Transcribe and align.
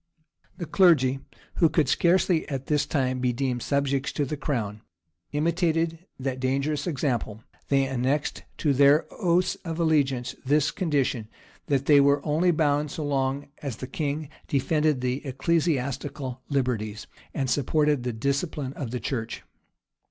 ]The 0.57 0.65
clergy, 0.65 1.19
who 1.57 1.69
could 1.69 1.87
scarcely 1.87 2.49
at 2.49 2.65
this 2.65 2.87
time 2.87 3.19
be 3.19 3.31
deemed 3.31 3.61
subjects 3.61 4.11
to 4.13 4.25
the 4.25 4.35
crown, 4.35 4.81
imitated 5.31 6.07
that 6.17 6.39
dangerous 6.39 6.87
example: 6.87 7.43
they 7.69 7.85
annexed 7.85 8.41
to 8.57 8.73
their 8.73 9.05
oaths 9.11 9.53
of 9.63 9.79
allegiance 9.79 10.33
this 10.43 10.71
condition, 10.71 11.27
that 11.67 11.85
they 11.85 12.01
were 12.01 12.25
only 12.25 12.49
bound 12.49 12.89
so 12.89 13.05
long 13.05 13.49
as 13.61 13.75
the 13.75 13.85
king 13.85 14.29
defended 14.47 15.01
the 15.01 15.23
ecclesiastical 15.23 16.41
liberties, 16.49 17.05
and 17.35 17.47
supported 17.47 18.01
the 18.01 18.11
discipline 18.11 18.73
of 18.73 18.89
the 18.89 18.99
church. 18.99 19.43